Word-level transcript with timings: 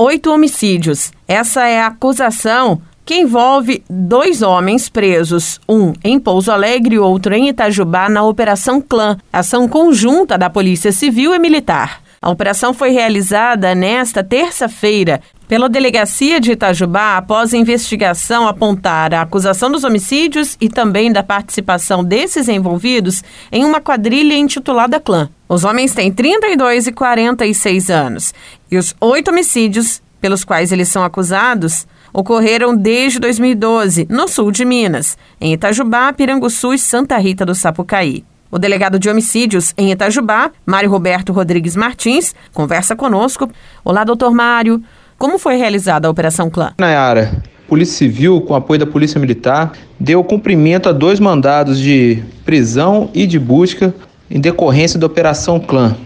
oito 0.00 0.32
homicídios. 0.32 1.12
Essa 1.28 1.66
é 1.66 1.78
a 1.78 1.88
acusação 1.88 2.80
que 3.04 3.16
envolve 3.16 3.84
dois 3.88 4.40
homens 4.40 4.88
presos, 4.88 5.60
um 5.68 5.92
em 6.02 6.18
Pouso 6.18 6.50
Alegre 6.50 6.94
e 6.94 6.98
outro 6.98 7.34
em 7.34 7.50
Itajubá, 7.50 8.08
na 8.08 8.22
Operação 8.22 8.80
Clã, 8.80 9.18
ação 9.30 9.68
conjunta 9.68 10.38
da 10.38 10.48
Polícia 10.48 10.90
Civil 10.90 11.34
e 11.34 11.38
Militar. 11.38 12.00
A 12.22 12.30
operação 12.30 12.72
foi 12.72 12.90
realizada 12.90 13.74
nesta 13.74 14.24
terça-feira 14.24 15.20
pela 15.46 15.68
Delegacia 15.68 16.40
de 16.40 16.52
Itajubá 16.52 17.18
após 17.18 17.52
a 17.52 17.56
investigação 17.58 18.46
apontar 18.48 19.12
a 19.12 19.22
acusação 19.22 19.70
dos 19.70 19.84
homicídios 19.84 20.56
e 20.60 20.68
também 20.68 21.12
da 21.12 21.22
participação 21.22 22.02
desses 22.02 22.48
envolvidos 22.48 23.22
em 23.52 23.64
uma 23.64 23.80
quadrilha 23.80 24.34
intitulada 24.34 24.98
Clã. 24.98 25.28
Os 25.50 25.64
homens 25.64 25.92
têm 25.92 26.12
32 26.12 26.86
e 26.86 26.92
46 26.92 27.90
anos 27.90 28.32
e 28.70 28.78
os 28.78 28.94
oito 29.00 29.32
homicídios 29.32 30.00
pelos 30.20 30.44
quais 30.44 30.70
eles 30.70 30.86
são 30.86 31.02
acusados 31.02 31.88
ocorreram 32.12 32.76
desde 32.76 33.18
2012, 33.18 34.06
no 34.08 34.28
sul 34.28 34.52
de 34.52 34.64
Minas, 34.64 35.18
em 35.40 35.52
Itajubá, 35.52 36.12
Piranguçu 36.12 36.72
e 36.72 36.78
Santa 36.78 37.18
Rita 37.18 37.44
do 37.44 37.52
Sapucaí. 37.52 38.22
O 38.48 38.60
delegado 38.60 38.96
de 38.96 39.10
homicídios 39.10 39.74
em 39.76 39.90
Itajubá, 39.90 40.52
Mário 40.64 40.88
Roberto 40.88 41.32
Rodrigues 41.32 41.74
Martins, 41.74 42.32
conversa 42.54 42.94
conosco. 42.94 43.50
Olá, 43.84 44.04
doutor 44.04 44.32
Mário. 44.32 44.80
Como 45.18 45.36
foi 45.36 45.56
realizada 45.56 46.06
a 46.06 46.12
Operação 46.12 46.48
Clã? 46.48 46.74
Nayara, 46.78 47.42
Polícia 47.66 47.98
Civil, 47.98 48.40
com 48.42 48.54
apoio 48.54 48.78
da 48.78 48.86
Polícia 48.86 49.18
Militar, 49.18 49.72
deu 49.98 50.22
cumprimento 50.22 50.88
a 50.88 50.92
dois 50.92 51.18
mandados 51.18 51.80
de 51.80 52.22
prisão 52.44 53.10
e 53.12 53.26
de 53.26 53.38
busca 53.38 53.92
em 54.30 54.40
decorrência 54.40 54.98
da 54.98 55.06
Operação 55.06 55.58
Clã. 55.58 55.96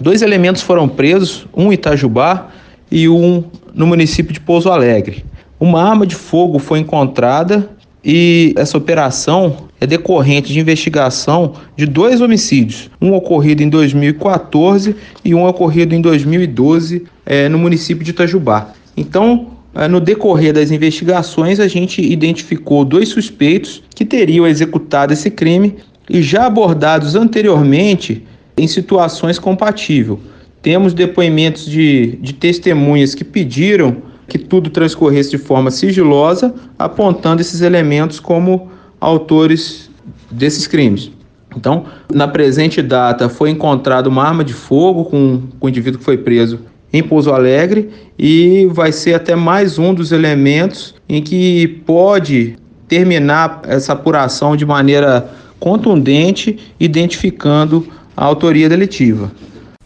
Dois 0.00 0.22
elementos 0.22 0.62
foram 0.62 0.88
presos, 0.88 1.46
um 1.54 1.70
em 1.70 1.74
Itajubá 1.74 2.48
e 2.90 3.08
um 3.08 3.44
no 3.74 3.86
município 3.86 4.32
de 4.32 4.40
Pouso 4.40 4.70
Alegre. 4.70 5.24
Uma 5.58 5.82
arma 5.82 6.06
de 6.06 6.14
fogo 6.14 6.58
foi 6.58 6.78
encontrada 6.78 7.68
e 8.04 8.52
essa 8.56 8.76
operação 8.76 9.68
é 9.80 9.86
decorrente 9.86 10.52
de 10.52 10.58
investigação 10.58 11.54
de 11.76 11.86
dois 11.86 12.20
homicídios, 12.20 12.90
um 13.00 13.14
ocorrido 13.14 13.62
em 13.62 13.68
2014 13.68 14.94
e 15.24 15.34
um 15.34 15.46
ocorrido 15.46 15.94
em 15.94 16.00
2012 16.00 17.04
é, 17.24 17.48
no 17.48 17.58
município 17.58 18.04
de 18.04 18.10
Itajubá. 18.10 18.72
Então, 18.96 19.48
é, 19.74 19.88
no 19.88 20.00
decorrer 20.00 20.52
das 20.52 20.70
investigações, 20.70 21.58
a 21.58 21.68
gente 21.68 22.02
identificou 22.02 22.84
dois 22.84 23.08
suspeitos 23.08 23.82
que 23.94 24.04
teriam 24.04 24.46
executado 24.46 25.12
esse 25.12 25.30
crime 25.30 25.76
e 26.08 26.22
já 26.22 26.46
abordados 26.46 27.14
anteriormente 27.14 28.26
em 28.56 28.66
situações 28.66 29.38
compatíveis. 29.38 30.18
Temos 30.60 30.94
depoimentos 30.94 31.66
de, 31.66 32.18
de 32.20 32.32
testemunhas 32.32 33.14
que 33.14 33.24
pediram 33.24 33.96
que 34.28 34.38
tudo 34.38 34.70
transcorresse 34.70 35.30
de 35.30 35.38
forma 35.38 35.70
sigilosa, 35.70 36.54
apontando 36.78 37.40
esses 37.40 37.60
elementos 37.60 38.20
como 38.20 38.70
autores 39.00 39.90
desses 40.30 40.66
crimes. 40.66 41.10
Então, 41.56 41.84
na 42.10 42.26
presente 42.26 42.80
data, 42.80 43.28
foi 43.28 43.50
encontrada 43.50 44.08
uma 44.08 44.24
arma 44.24 44.44
de 44.44 44.54
fogo 44.54 45.04
com, 45.04 45.42
com 45.58 45.66
o 45.66 45.68
indivíduo 45.68 45.98
que 45.98 46.04
foi 46.04 46.16
preso 46.16 46.60
em 46.92 47.02
Pouso 47.02 47.32
Alegre 47.32 47.90
e 48.18 48.68
vai 48.70 48.92
ser 48.92 49.14
até 49.14 49.34
mais 49.34 49.78
um 49.78 49.92
dos 49.92 50.12
elementos 50.12 50.94
em 51.08 51.22
que 51.22 51.82
pode 51.86 52.56
terminar 52.86 53.62
essa 53.66 53.94
apuração 53.94 54.54
de 54.56 54.66
maneira 54.66 55.28
contundente, 55.62 56.58
identificando 56.80 57.86
a 58.16 58.24
autoria 58.24 58.68
delitiva. 58.68 59.30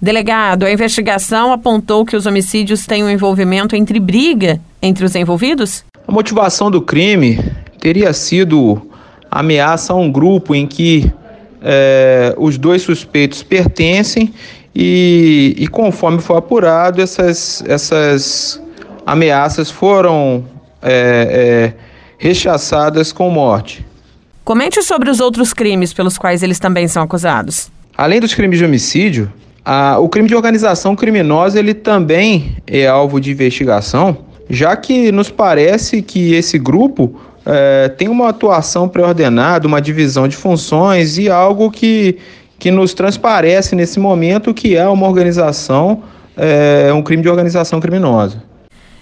Delegado, 0.00 0.64
a 0.64 0.72
investigação 0.72 1.52
apontou 1.52 2.02
que 2.02 2.16
os 2.16 2.24
homicídios 2.24 2.86
têm 2.86 3.04
um 3.04 3.10
envolvimento 3.10 3.76
entre 3.76 4.00
briga 4.00 4.58
entre 4.80 5.04
os 5.04 5.14
envolvidos? 5.14 5.84
A 6.08 6.10
motivação 6.10 6.70
do 6.70 6.80
crime 6.80 7.38
teria 7.78 8.14
sido 8.14 8.80
ameaça 9.30 9.92
a 9.92 9.96
um 9.96 10.10
grupo 10.10 10.54
em 10.54 10.66
que 10.66 11.12
é, 11.60 12.34
os 12.38 12.56
dois 12.56 12.80
suspeitos 12.80 13.42
pertencem 13.42 14.32
e, 14.74 15.54
e, 15.58 15.68
conforme 15.68 16.22
foi 16.22 16.38
apurado, 16.38 17.02
essas, 17.02 17.62
essas 17.66 18.62
ameaças 19.04 19.70
foram 19.70 20.42
é, 20.80 21.72
é, 21.72 21.74
rechaçadas 22.16 23.12
com 23.12 23.28
morte. 23.28 23.84
Comente 24.46 24.80
sobre 24.80 25.10
os 25.10 25.18
outros 25.18 25.52
crimes 25.52 25.92
pelos 25.92 26.16
quais 26.16 26.40
eles 26.40 26.60
também 26.60 26.86
são 26.86 27.02
acusados. 27.02 27.68
Além 27.98 28.20
dos 28.20 28.32
crimes 28.32 28.60
de 28.60 28.64
homicídio, 28.64 29.28
a, 29.64 29.98
o 29.98 30.08
crime 30.08 30.28
de 30.28 30.36
organização 30.36 30.94
criminosa 30.94 31.58
ele 31.58 31.74
também 31.74 32.56
é 32.64 32.86
alvo 32.86 33.20
de 33.20 33.32
investigação, 33.32 34.18
já 34.48 34.76
que 34.76 35.10
nos 35.10 35.30
parece 35.30 36.00
que 36.00 36.32
esse 36.32 36.60
grupo 36.60 37.20
é, 37.44 37.88
tem 37.88 38.06
uma 38.06 38.28
atuação 38.28 38.88
pré-ordenada, 38.88 39.66
uma 39.66 39.80
divisão 39.80 40.28
de 40.28 40.36
funções 40.36 41.18
e 41.18 41.28
algo 41.28 41.68
que, 41.68 42.16
que 42.56 42.70
nos 42.70 42.94
transparece 42.94 43.74
nesse 43.74 43.98
momento 43.98 44.54
que 44.54 44.76
é 44.76 44.86
uma 44.86 45.08
organização, 45.08 46.04
é, 46.36 46.92
um 46.92 47.02
crime 47.02 47.24
de 47.24 47.28
organização 47.28 47.80
criminosa. 47.80 48.40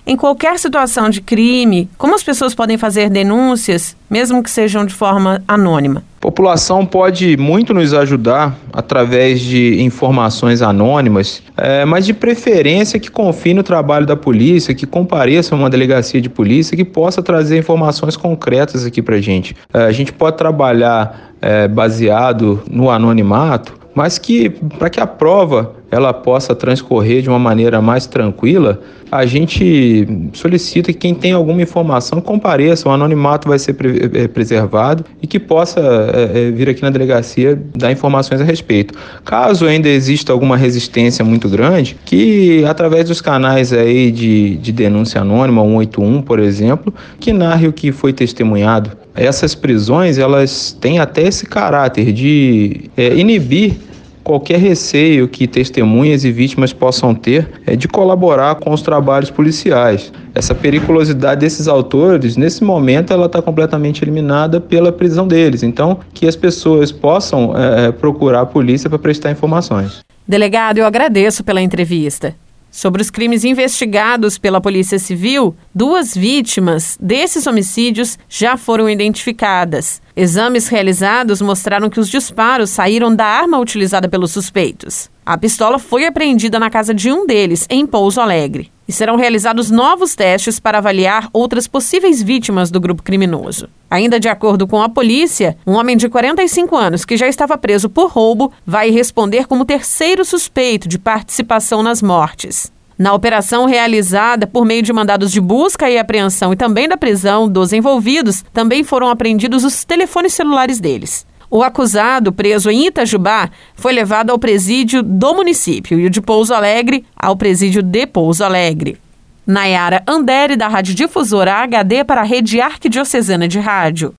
Em 0.06 0.16
qualquer 0.16 0.58
situação 0.58 1.08
de 1.08 1.22
crime, 1.22 1.88
como 1.96 2.14
as 2.14 2.22
pessoas 2.22 2.54
podem 2.54 2.76
fazer 2.76 3.08
denúncias, 3.08 3.96
mesmo 4.10 4.42
que 4.42 4.50
sejam 4.50 4.84
de 4.84 4.92
forma 4.92 5.42
anônima? 5.48 6.04
A 6.18 6.20
população 6.20 6.84
pode 6.84 7.38
muito 7.38 7.72
nos 7.72 7.94
ajudar 7.94 8.54
através 8.70 9.40
de 9.40 9.82
informações 9.82 10.60
anônimas, 10.60 11.42
é, 11.56 11.86
mas 11.86 12.04
de 12.04 12.12
preferência 12.12 13.00
que 13.00 13.10
confie 13.10 13.54
no 13.54 13.62
trabalho 13.62 14.04
da 14.04 14.14
polícia, 14.16 14.74
que 14.74 14.86
compareça 14.86 15.54
a 15.54 15.58
uma 15.58 15.70
delegacia 15.70 16.20
de 16.20 16.28
polícia, 16.28 16.76
que 16.76 16.84
possa 16.84 17.22
trazer 17.22 17.58
informações 17.58 18.14
concretas 18.14 18.84
aqui 18.84 19.00
para 19.00 19.18
gente. 19.22 19.56
É, 19.72 19.84
a 19.84 19.92
gente 19.92 20.12
pode 20.12 20.36
trabalhar 20.36 21.32
é, 21.40 21.66
baseado 21.66 22.62
no 22.70 22.90
anonimato, 22.90 23.83
mas 23.94 24.18
que 24.18 24.50
para 24.50 24.90
que 24.90 25.00
a 25.00 25.06
prova 25.06 25.74
ela 25.90 26.12
possa 26.12 26.54
transcorrer 26.54 27.22
de 27.22 27.28
uma 27.28 27.38
maneira 27.38 27.80
mais 27.80 28.06
tranquila, 28.06 28.80
a 29.12 29.24
gente 29.26 30.08
solicita 30.32 30.92
que 30.92 30.98
quem 30.98 31.14
tem 31.14 31.30
alguma 31.30 31.62
informação 31.62 32.20
compareça, 32.20 32.88
o 32.88 32.92
anonimato 32.92 33.48
vai 33.48 33.60
ser 33.60 33.76
eh, 34.14 34.26
preservado 34.26 35.04
e 35.22 35.26
que 35.26 35.38
possa 35.38 35.80
é, 35.80 36.50
vir 36.50 36.68
aqui 36.68 36.82
na 36.82 36.90
delegacia 36.90 37.60
dar 37.76 37.92
informações 37.92 38.40
a 38.40 38.44
respeito. 38.44 38.92
Caso 39.24 39.66
ainda 39.66 39.88
exista 39.88 40.32
alguma 40.32 40.56
resistência 40.56 41.24
muito 41.24 41.48
grande, 41.48 41.96
que 42.04 42.64
através 42.64 43.06
dos 43.06 43.20
canais 43.20 43.72
aí 43.72 44.10
de, 44.10 44.56
de 44.56 44.72
denúncia 44.72 45.20
anônima, 45.20 45.62
181, 45.62 46.22
por 46.22 46.40
exemplo, 46.40 46.92
que 47.20 47.32
narre 47.32 47.68
o 47.68 47.72
que 47.72 47.92
foi 47.92 48.12
testemunhado. 48.12 48.90
Essas 49.14 49.54
prisões, 49.54 50.18
elas 50.18 50.76
têm 50.80 50.98
até 50.98 51.22
esse 51.22 51.46
caráter 51.46 52.12
de 52.12 52.90
é, 52.96 53.14
inibir 53.14 53.76
qualquer 54.24 54.58
receio 54.58 55.28
que 55.28 55.46
testemunhas 55.46 56.24
e 56.24 56.32
vítimas 56.32 56.72
possam 56.72 57.14
ter 57.14 57.46
é 57.66 57.76
de 57.76 57.86
colaborar 57.86 58.54
com 58.56 58.72
os 58.72 58.80
trabalhos 58.80 59.30
policiais. 59.30 60.10
Essa 60.34 60.54
periculosidade 60.54 61.42
desses 61.42 61.68
autores, 61.68 62.36
nesse 62.36 62.64
momento, 62.64 63.12
ela 63.12 63.26
está 63.26 63.42
completamente 63.42 64.02
eliminada 64.02 64.60
pela 64.60 64.90
prisão 64.90 65.28
deles. 65.28 65.62
Então, 65.62 66.00
que 66.12 66.26
as 66.26 66.34
pessoas 66.34 66.90
possam 66.90 67.54
é, 67.56 67.92
procurar 67.92 68.40
a 68.40 68.46
polícia 68.46 68.88
para 68.88 68.98
prestar 68.98 69.30
informações. 69.30 70.00
Delegado, 70.26 70.78
eu 70.78 70.86
agradeço 70.86 71.44
pela 71.44 71.60
entrevista. 71.60 72.34
Sobre 72.74 73.00
os 73.00 73.08
crimes 73.08 73.44
investigados 73.44 74.36
pela 74.36 74.60
Polícia 74.60 74.98
Civil, 74.98 75.54
duas 75.72 76.12
vítimas 76.12 76.98
desses 77.00 77.46
homicídios 77.46 78.18
já 78.28 78.56
foram 78.56 78.90
identificadas. 78.90 80.02
Exames 80.16 80.66
realizados 80.66 81.40
mostraram 81.40 81.88
que 81.88 82.00
os 82.00 82.08
disparos 82.08 82.70
saíram 82.70 83.14
da 83.14 83.26
arma 83.26 83.60
utilizada 83.60 84.08
pelos 84.08 84.32
suspeitos. 84.32 85.08
A 85.24 85.38
pistola 85.38 85.78
foi 85.78 86.04
apreendida 86.04 86.58
na 86.58 86.68
casa 86.68 86.92
de 86.92 87.12
um 87.12 87.28
deles, 87.28 87.64
em 87.70 87.86
Pouso 87.86 88.20
Alegre. 88.20 88.73
E 88.86 88.92
serão 88.92 89.16
realizados 89.16 89.70
novos 89.70 90.14
testes 90.14 90.60
para 90.60 90.78
avaliar 90.78 91.28
outras 91.32 91.66
possíveis 91.66 92.22
vítimas 92.22 92.70
do 92.70 92.80
grupo 92.80 93.02
criminoso. 93.02 93.68
Ainda 93.90 94.20
de 94.20 94.28
acordo 94.28 94.66
com 94.66 94.82
a 94.82 94.88
polícia, 94.88 95.56
um 95.66 95.72
homem 95.72 95.96
de 95.96 96.08
45 96.08 96.76
anos 96.76 97.04
que 97.04 97.16
já 97.16 97.28
estava 97.28 97.56
preso 97.56 97.88
por 97.88 98.10
roubo 98.10 98.52
vai 98.66 98.90
responder 98.90 99.46
como 99.46 99.64
terceiro 99.64 100.24
suspeito 100.24 100.88
de 100.88 100.98
participação 100.98 101.82
nas 101.82 102.02
mortes. 102.02 102.72
Na 102.96 103.12
operação 103.12 103.66
realizada 103.66 104.46
por 104.46 104.64
meio 104.64 104.82
de 104.82 104.92
mandados 104.92 105.32
de 105.32 105.40
busca 105.40 105.90
e 105.90 105.98
apreensão 105.98 106.52
e 106.52 106.56
também 106.56 106.88
da 106.88 106.96
prisão 106.96 107.48
dos 107.48 107.72
envolvidos, 107.72 108.44
também 108.52 108.84
foram 108.84 109.08
apreendidos 109.08 109.64
os 109.64 109.84
telefones 109.84 110.32
celulares 110.32 110.78
deles. 110.78 111.26
O 111.50 111.62
acusado, 111.62 112.32
preso 112.32 112.70
em 112.70 112.86
Itajubá, 112.86 113.50
foi 113.74 113.92
levado 113.92 114.30
ao 114.30 114.38
presídio 114.38 115.02
do 115.02 115.34
município 115.34 115.98
e 115.98 116.06
o 116.06 116.10
de 116.10 116.20
Pouso 116.20 116.52
Alegre 116.52 117.04
ao 117.16 117.36
presídio 117.36 117.82
de 117.82 118.06
Pouso 118.06 118.44
Alegre. 118.44 118.98
Nayara 119.46 120.02
Andere, 120.06 120.56
da 120.56 120.68
Rádio 120.68 120.94
Difusora 120.94 121.54
HD 121.62 122.02
para 122.02 122.22
a 122.22 122.24
Rede 122.24 122.60
Arquidiocesana 122.60 123.46
de 123.46 123.60
Rádio. 123.60 124.12